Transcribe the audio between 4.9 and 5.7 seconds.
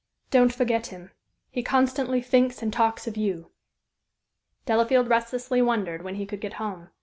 restlessly